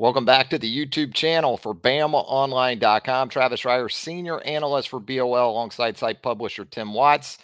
[0.00, 3.28] Welcome back to the YouTube channel for BamaOnline.com.
[3.28, 7.36] Travis Reier, senior analyst for BOL, alongside site publisher Tim Watts.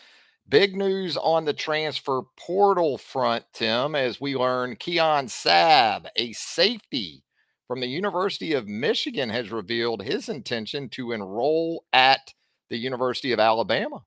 [0.48, 7.22] Big news on the transfer portal front, Tim, as we learn Keon Sabb, a safety
[7.68, 12.32] from the University of Michigan, has revealed his intention to enroll at
[12.70, 14.02] the University of Alabama.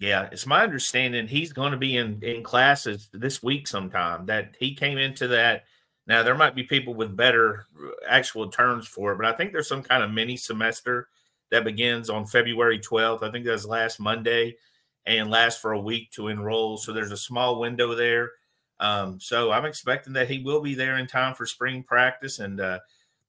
[0.00, 4.26] Yeah, it's my understanding he's going to be in in classes this week sometime.
[4.26, 5.64] That he came into that–
[6.06, 9.52] now, there might be people with better uh, actual terms for it, but I think
[9.52, 11.08] there's some kind of mini semester
[11.50, 13.22] that begins on February 12th.
[13.22, 14.56] I think that's last Monday
[15.04, 16.76] and lasts for a week to enroll.
[16.76, 18.30] So there's a small window there.
[18.78, 22.60] Um, so I'm expecting that he will be there in time for spring practice and,
[22.60, 22.80] uh,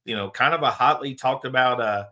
[0.06, 2.06] you know, kind of a hotly talked about uh,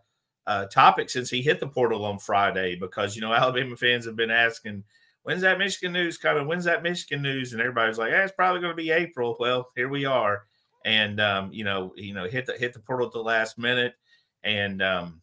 [0.47, 4.15] uh, topic since he hit the portal on Friday because, you know, Alabama fans have
[4.15, 4.83] been asking,
[5.23, 6.47] when's that Michigan news coming?
[6.47, 7.51] When's that Michigan news?
[7.51, 9.35] And everybody's like, eh, it's probably going to be April.
[9.39, 10.45] Well, here we are
[10.85, 13.95] and um, you know, you know, hit the hit the portal at the last minute,
[14.43, 15.21] and um,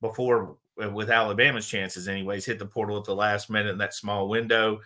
[0.00, 3.94] before uh, with Alabama's chances, anyways, hit the portal at the last minute in that
[3.94, 4.80] small window,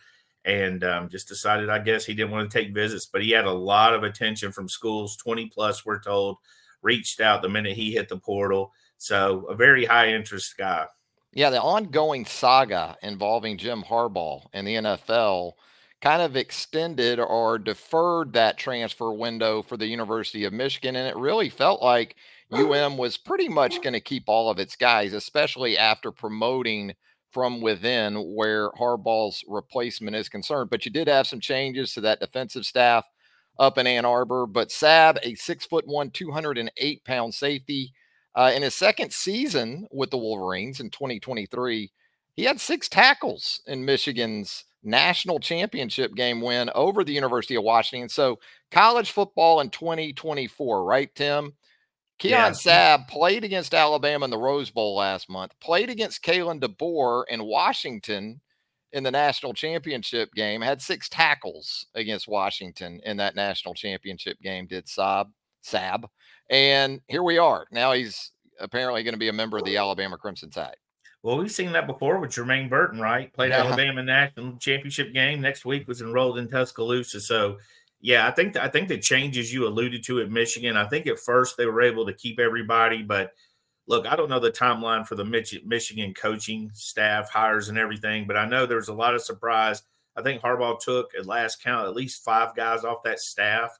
[0.45, 3.45] and um, just decided, I guess, he didn't want to take visits, but he had
[3.45, 6.39] a lot of attention from schools, twenty plus, we're told,
[6.83, 8.73] reached out the minute he hit the portal.
[8.99, 10.87] So a very high interest guy.
[11.33, 15.53] Yeah, the ongoing saga involving Jim Harbaugh and the NFL
[16.01, 20.97] kind of extended or deferred that transfer window for the University of Michigan.
[20.97, 22.17] And it really felt like
[22.53, 26.95] UM was pretty much going to keep all of its guys, especially after promoting
[27.33, 30.71] from within where Harbaugh's replacement is concerned.
[30.71, 33.05] But you did have some changes to that defensive staff
[33.59, 34.47] up in Ann Arbor.
[34.47, 37.93] But Sabb, a six foot one, 208 pound safety,
[38.35, 41.91] uh, in his second season with the Wolverines in 2023,
[42.37, 48.09] he had six tackles in Michigan's national championship game win over the University of Washington.
[48.09, 48.39] So
[48.71, 51.53] college football in 2024, right, Tim?
[52.19, 52.51] Keon yeah.
[52.51, 52.55] Mm.
[52.55, 57.45] Sabb played against Alabama in the Rose Bowl last month, played against Kalen DeBoer in
[57.45, 58.41] Washington
[58.93, 64.67] in the national championship game, had six tackles against Washington in that national championship game,
[64.67, 65.27] did Saab,
[65.63, 66.05] Sabb.
[66.49, 67.67] And here we are.
[67.71, 70.77] Now he's apparently going to be a member of the Alabama Crimson Tide.
[71.23, 73.33] Well, we've seen that before with Jermaine Burton, right?
[73.33, 73.65] Played yeah.
[73.65, 75.41] Alabama national championship game.
[75.41, 77.21] Next week was enrolled in Tuscaloosa.
[77.21, 77.59] So,
[78.01, 80.77] yeah, I think I think the changes you alluded to at Michigan.
[80.77, 83.33] I think at first they were able to keep everybody, but
[83.89, 88.37] look, I don't know the timeline for the Michigan coaching staff hires and everything, but
[88.37, 89.83] I know there's a lot of surprise.
[90.17, 93.79] I think Harbaugh took at last count at least five guys off that staff.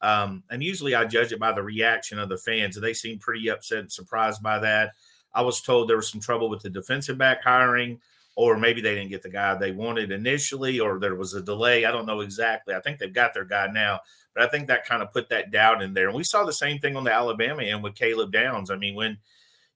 [0.00, 2.78] Um, and usually I judge it by the reaction of the fans.
[2.78, 4.92] They seem pretty upset and surprised by that.
[5.34, 8.00] I was told there was some trouble with the defensive back hiring,
[8.36, 11.84] or maybe they didn't get the guy they wanted initially, or there was a delay.
[11.84, 12.74] I don't know exactly.
[12.74, 14.00] I think they've got their guy now,
[14.34, 16.08] but I think that kind of put that doubt in there.
[16.08, 18.70] And we saw the same thing on the Alabama end with Caleb Downs.
[18.70, 19.18] I mean, when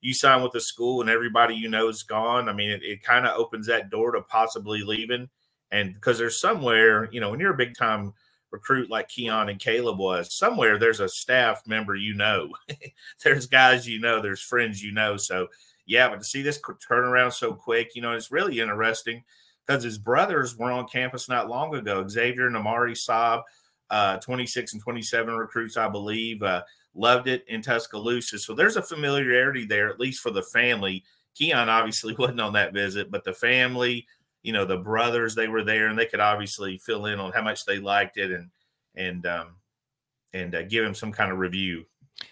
[0.00, 3.02] you sign with a school and everybody you know is gone, I mean, it, it
[3.02, 5.28] kind of opens that door to possibly leaving.
[5.70, 8.14] And because there's somewhere, you know, when you're a big time
[8.50, 12.50] recruit like Keon and Caleb was, somewhere there's a staff member you know.
[13.24, 15.16] there's guys you know, there's friends you know.
[15.16, 15.48] So,
[15.86, 19.22] yeah, but to see this turn around so quick, you know, it's really interesting
[19.66, 22.06] because his brothers were on campus not long ago.
[22.06, 23.42] Xavier and Amari Sabb,
[23.90, 26.62] uh, 26 and 27 recruits, I believe, uh,
[26.94, 28.38] loved it in Tuscaloosa.
[28.38, 31.04] So there's a familiarity there, at least for the family.
[31.34, 34.06] Keon obviously wasn't on that visit, but the family,
[34.42, 37.42] you know the brothers they were there and they could obviously fill in on how
[37.42, 38.50] much they liked it and
[38.94, 39.56] and um
[40.32, 41.84] and uh, give him some kind of review.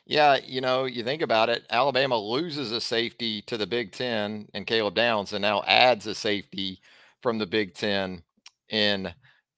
[0.05, 4.49] Yeah you know you think about it alabama loses a safety to the big ten
[4.55, 6.81] and caleb downs and now adds a safety
[7.23, 8.23] from the big ten
[8.69, 9.13] in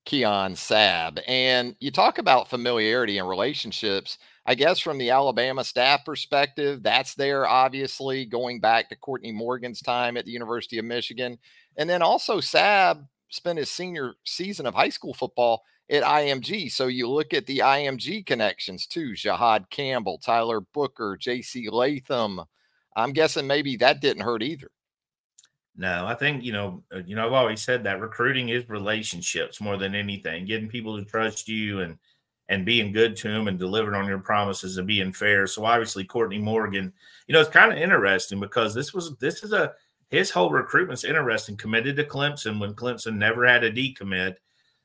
[0.08, 4.16] Keon Sabb and you talk about familiarity and relationships.
[4.46, 9.82] I guess from the Alabama staff perspective, that's there obviously going back to Courtney Morgan's
[9.82, 11.36] time at the University of Michigan.
[11.78, 16.70] And then also Sabb spent his senior season of high school football at IMG.
[16.70, 22.40] So you look at the IMG connections too, Jihaad Campbell, Tyler Booker, JC Latham.
[22.96, 24.70] I'm guessing maybe that didn't hurt either.
[25.76, 29.60] No, I think you know, uh, you know, I've always said that recruiting is relationships
[29.60, 30.44] more than anything.
[30.44, 31.96] Getting people to trust you and
[32.48, 35.46] and being good to them and delivering on your promises and being fair.
[35.46, 36.92] So obviously Courtney Morgan,
[37.26, 39.72] you know, it's kind of interesting because this was this is a
[40.08, 41.56] his whole recruitment's interesting.
[41.56, 44.36] Committed to Clemson when Clemson never had a decommit.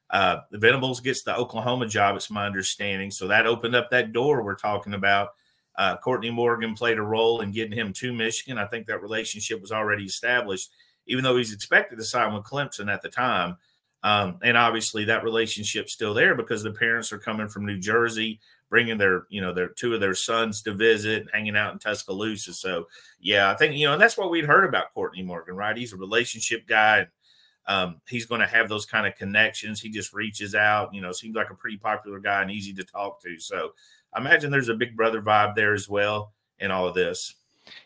[0.10, 3.10] Uh, the Venables gets the Oklahoma job, it's my understanding.
[3.10, 5.30] So that opened up that door we're talking about.
[5.75, 8.60] Uh, Courtney Morgan played a role in getting him to Michigan.
[8.60, 10.70] I think that relationship was already established,
[11.08, 13.58] even though he's expected to sign with Clemson at the time.
[14.04, 18.40] Um, and obviously, that relationship's still there because the parents are coming from New Jersey.
[18.70, 22.54] bringing their you know their two of their sons to visit, hanging out in Tuscaloosa.
[22.54, 22.88] So
[23.20, 25.78] yeah, I think you know, and that's what we'd heard about Courtney Morgan, right?
[25.78, 27.08] He's a relationship guy.
[27.68, 29.80] Um, he's going to have those kind of connections.
[29.80, 32.84] He just reaches out, you know, seems like a pretty popular guy and easy to
[32.84, 33.40] talk to.
[33.40, 33.74] So
[34.14, 37.36] I imagine there's a big brother vibe there as well in all of this.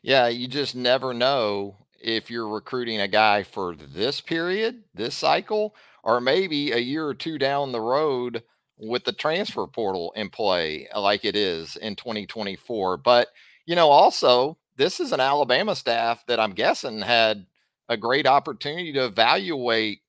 [0.01, 5.75] Yeah, you just never know if you're recruiting a guy for this period, this cycle,
[6.07, 8.41] or maybe a year or two down the road
[8.77, 12.95] with the transfer portal in play uh, like it is in 2024.
[12.97, 13.27] But,
[13.65, 17.45] you know, also, this is an Alabama staff that I'm guessing had
[17.89, 19.99] a great opportunity to evaluate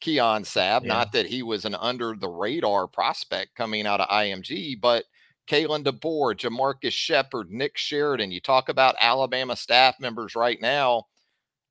[0.00, 0.82] Keon Sabb.
[0.82, 0.88] Yeah.
[0.88, 5.06] Not that he was an under the radar prospect coming out of IMG, but
[5.50, 8.30] Kalen DeBoer, Jamarcus Shepard, Nick Sheridan.
[8.30, 11.06] You talk about Alabama staff members right now.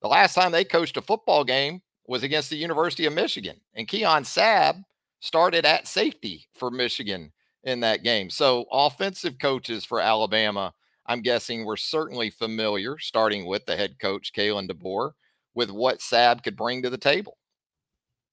[0.02, 3.86] The last time they coached a football game was against the University of Michigan, and
[3.86, 4.82] Keon Sabb
[5.20, 7.30] started at safety for Michigan
[7.64, 8.30] in that game.
[8.30, 10.72] So, offensive coaches for Alabama,
[11.06, 15.12] I'm guessing, were certainly familiar, starting with the head coach, Kalen DeBoer,
[15.54, 17.36] with what Sabb could bring to the table.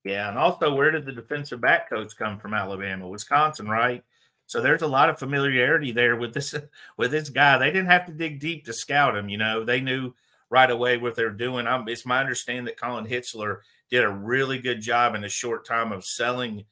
[0.05, 0.29] Yeah.
[0.29, 3.07] And also, where did the defensive back coach come from Alabama?
[3.07, 4.03] Wisconsin, right?
[4.45, 6.55] So there's a lot of familiarity there with this
[6.97, 7.57] with this guy.
[7.57, 9.27] They didn't have to dig deep to scout him.
[9.27, 10.13] You know, they knew
[10.49, 11.67] right away what they're doing.
[11.67, 13.59] I'm, it's my understanding that Colin Hitzler
[13.89, 16.65] did a really good job in a short time of selling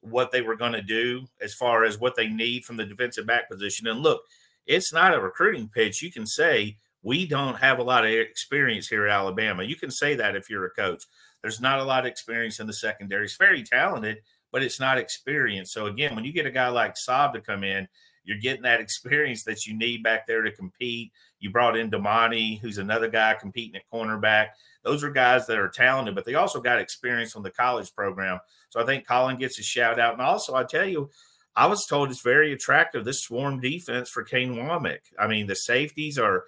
[0.00, 3.26] what they were going to do as far as what they need from the defensive
[3.26, 3.86] back position.
[3.86, 4.22] And look,
[4.66, 6.02] it's not a recruiting pitch.
[6.02, 9.62] You can say we don't have a lot of experience here at Alabama.
[9.62, 11.04] You can say that if you're a coach.
[11.42, 13.24] There's not a lot of experience in the secondary.
[13.24, 14.18] It's very talented,
[14.50, 15.72] but it's not experience.
[15.72, 17.88] So again, when you get a guy like Sabb to come in,
[18.28, 21.12] you're getting that experience that you need back there to compete.
[21.40, 24.48] You brought in Domani, who's another guy competing at cornerback.
[24.84, 28.38] Those are guys that are talented, but they also got experience on the college program.
[28.68, 30.12] So I think Colin gets a shout out.
[30.12, 31.08] And also, I tell you,
[31.56, 33.06] I was told it's very attractive.
[33.06, 34.98] This swarm defense for Kane Wommack.
[35.18, 36.44] I mean, the safeties are,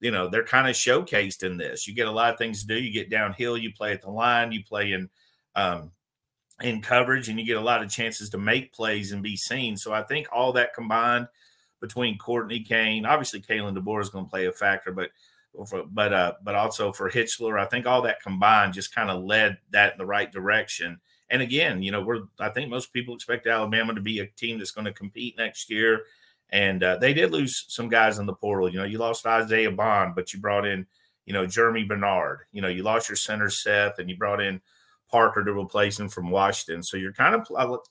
[0.00, 1.88] you know, they're kind of showcased in this.
[1.88, 2.78] You get a lot of things to do.
[2.78, 5.08] You get downhill, you play at the line, you play in
[5.56, 5.92] um,
[6.62, 9.76] in coverage, and you get a lot of chances to make plays and be seen.
[9.76, 11.28] So I think all that combined
[11.80, 15.10] between Courtney Kane, obviously Kalen DeBoer is going to play a factor, but
[15.90, 19.58] but uh, but also for Hitzler, I think all that combined just kind of led
[19.70, 20.98] that in the right direction.
[21.28, 24.58] And again, you know, we're I think most people expect Alabama to be a team
[24.58, 26.04] that's going to compete next year.
[26.50, 28.68] And uh, they did lose some guys in the portal.
[28.68, 30.86] You know, you lost Isaiah Bond, but you brought in,
[31.24, 32.40] you know, Germie Bernard.
[32.52, 34.60] You know, you lost your center Seth, and you brought in
[35.12, 36.82] Parker to replace him from Washington.
[36.82, 37.46] So you're kind of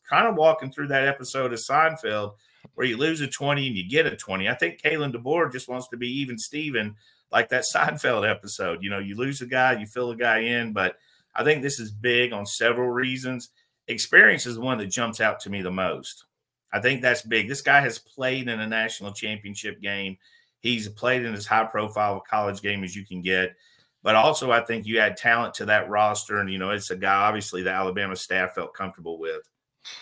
[0.10, 2.34] kind of walking through that episode of Seinfeld
[2.74, 4.50] where you lose a 20 and you get a 20.
[4.50, 6.96] I think Kalen DeBoer just wants to be even Steven,
[7.32, 8.84] like that Seinfeld episode.
[8.84, 10.98] You know, you lose a guy, you fill a guy in, but
[11.36, 13.50] I think this is big on several reasons.
[13.88, 16.26] Experience is the one that jumps out to me the most.
[16.74, 17.48] I think that's big.
[17.48, 20.18] This guy has played in a national championship game.
[20.60, 23.56] He's played in as high profile a college game as you can get.
[24.04, 26.40] But also, I think you add talent to that roster.
[26.40, 29.42] And, you know, it's a guy, obviously, the Alabama staff felt comfortable with.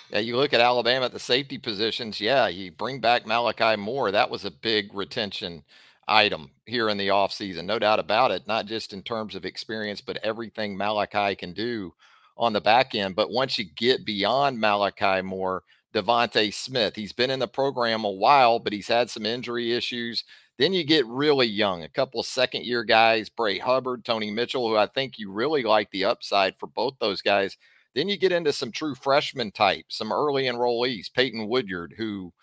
[0.10, 2.20] Yeah, you look at Alabama at the safety positions.
[2.20, 4.12] Yeah, you bring back Malachi Moore.
[4.12, 5.64] That was a big retention
[6.08, 7.66] item here in the offseason.
[7.66, 8.48] No doubt about it.
[8.48, 11.94] Not just in terms of experience, but everything Malachi can do
[12.38, 13.16] on the back end.
[13.16, 15.64] But once you get beyond Malachi Moore,
[15.94, 20.24] DeVonta Smith, he's been in the program a while, but he's had some injury issues.
[20.60, 24.68] Then you get really young, a couple of second year guys, Bray Hubbard, Tony Mitchell,
[24.68, 27.56] who I think you really like the upside for both those guys.
[27.96, 32.34] Then you get into some true freshman types, some early enrollees, Peyton Woodyard, who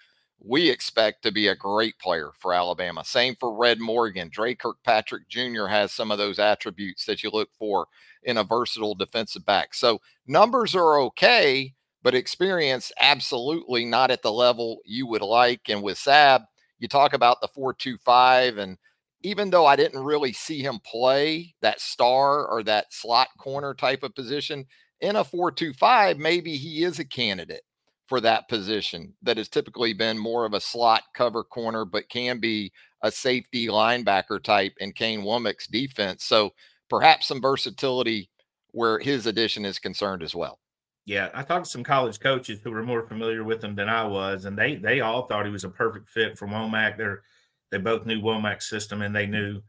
[0.40, 3.04] we expect to be a great player for Alabama.
[3.04, 4.30] Same for Red Morgan.
[4.30, 5.66] Dre Kirkpatrick Jr.
[5.66, 7.86] has some of those attributes that you look for
[8.22, 9.74] in a versatile defensive back.
[9.74, 15.68] So numbers are okay, but experience absolutely not at the level you would like.
[15.68, 16.46] And with Sabb,
[16.78, 18.76] you talk about the 425 and
[19.22, 24.02] even though I didn't really see him play that star or that slot corner type
[24.02, 24.64] of position,
[25.00, 27.62] in a 425, maybe he is a candidate
[28.06, 32.38] for that position that has typically been more of a slot cover corner, but can
[32.38, 36.24] be a safety linebacker type in Kane Wommack's defense.
[36.24, 36.50] So
[36.88, 38.30] perhaps some versatility
[38.70, 40.60] where his addition is concerned as well.
[41.06, 44.04] Yeah, I talked to some college coaches who were more familiar with him than I
[44.04, 46.98] was, and they they all thought he was a perfect fit for Wommack.
[46.98, 47.22] They're
[47.70, 49.62] they both knew Wommack's system and they knew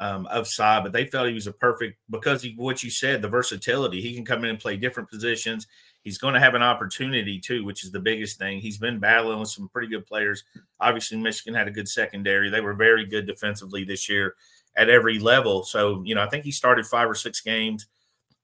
[0.00, 3.22] um, of Sabb, but they felt he was a perfect because he, what you said,
[3.22, 4.02] the versatility.
[4.02, 5.66] He can come in and play different positions.
[6.02, 8.60] He's going to have an opportunity too, which is the biggest thing.
[8.60, 10.44] He's been battling with some pretty good players.
[10.80, 12.50] Obviously, Michigan had a good secondary.
[12.50, 14.34] They were very good defensively this year
[14.76, 15.62] at every level.
[15.62, 17.86] So, you know, I think he started five or six games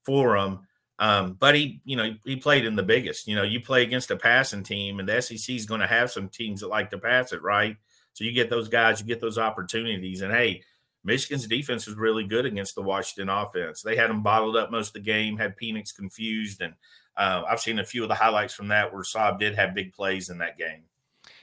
[0.03, 0.67] for them.
[0.99, 3.25] Um, but he, you know, he played in the biggest.
[3.25, 6.11] You know, you play against a passing team, and the SEC is going to have
[6.11, 7.77] some teams that like to pass it, right?
[8.13, 10.21] So you get those guys, you get those opportunities.
[10.21, 10.61] And hey,
[11.05, 13.81] Michigan's defense was really good against the Washington offense.
[13.81, 16.73] They had them bottled up most of the game, had Penix confused, and
[17.15, 19.93] uh, I've seen a few of the highlights from that where Sabb did have big
[19.93, 20.83] plays in that game.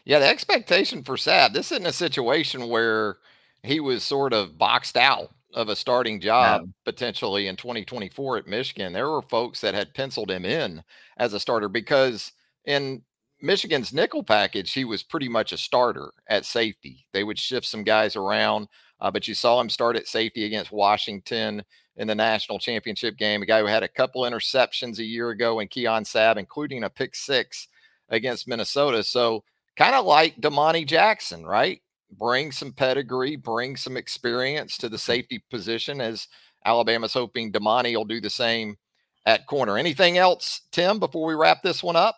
[0.04, 3.16] Yeah, the expectation for Sabb, this isn't a situation where
[3.62, 8.92] he was sort of boxed out of a starting job potentially in 2024 at Michigan.
[8.92, 10.84] There were folks that had penciled him in
[11.16, 12.30] as a starter because
[12.66, 13.02] in
[13.40, 17.06] Michigan's nickel package, he was pretty much a starter at safety.
[17.12, 18.68] They would shift some guys around,
[19.00, 21.64] uh, but you saw him start at safety against Washington
[21.96, 23.42] in the national championship game.
[23.42, 26.90] A guy who had a couple interceptions a year ago in Keon Sabb, including a
[26.90, 27.68] pick six
[28.10, 29.02] against Minnesota.
[29.02, 29.42] So
[29.76, 31.80] kind of like Domani Jackson, right?
[32.10, 35.12] Bring some pedigree, bring some experience to the mm-hmm.
[35.12, 36.28] safety position as
[36.64, 38.76] Alabama's hoping Domani will do the same
[39.24, 39.76] at corner.
[39.76, 42.16] Anything else, Tim, before we wrap this one up?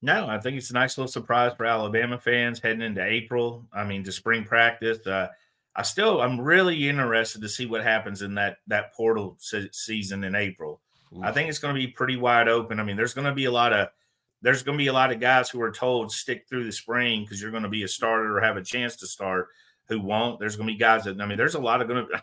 [0.00, 3.66] No, I think it's a nice little surprise for Alabama fans heading into April.
[3.72, 5.04] I mean, to spring practice.
[5.06, 5.28] Uh,
[5.74, 10.24] I still, I'm really interested to see what happens in that that portal se- season
[10.24, 10.80] in April.
[11.16, 11.22] Ooh.
[11.22, 12.78] I think it's going to be pretty wide open.
[12.78, 13.88] I mean, there's going to be a lot of
[14.42, 17.22] there's going to be a lot of guys who are told stick through the spring
[17.22, 19.48] because you're going to be a starter or have a chance to start
[19.88, 20.38] who won't.
[20.38, 22.22] There's going to be guys that I mean, there's a lot of going to.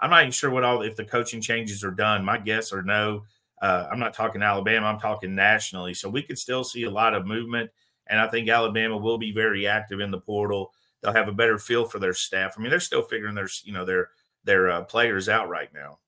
[0.00, 2.24] I'm not even sure what all if the coaching changes are done.
[2.24, 3.24] My guess or no.
[3.60, 4.86] Uh, I'm not talking Alabama.
[4.86, 5.92] I'm talking nationally.
[5.92, 7.70] So we could still see a lot of movement,
[8.06, 10.72] and I think Alabama will be very active in the portal.
[11.02, 12.54] They'll have a better feel for their staff.
[12.56, 14.10] I mean, they're still figuring their you know their
[14.44, 15.98] their uh, players out right now.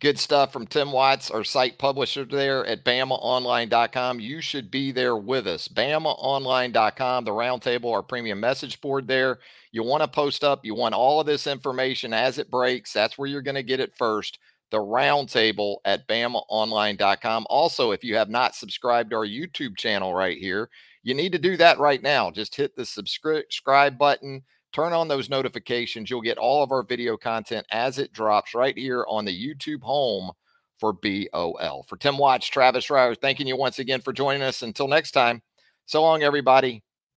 [0.00, 4.18] Good stuff from Tim Watts, our site publisher there at BamaOnline.com.
[4.18, 5.68] You should be there with us.
[5.68, 9.40] BamaOnline.com, the roundtable, our premium message board there.
[9.72, 12.94] You want to post up, you want all of this information as it breaks.
[12.94, 14.38] That's where you're going to get it first.
[14.70, 17.46] The roundtable at BamaOnline.com.
[17.50, 20.70] Also, if you have not subscribed to our YouTube channel right here,
[21.02, 22.30] you need to do that right now.
[22.30, 26.10] Just hit the subscribe button turn on those notifications.
[26.10, 29.82] You'll get all of our video content as it drops right here on the YouTube
[29.82, 30.32] home
[30.78, 31.84] for BOL.
[31.88, 34.62] For Tim Watts, Travis Reier, thanking you once again for joining us.
[34.62, 35.42] Until next time,
[35.86, 36.82] so long, everybody.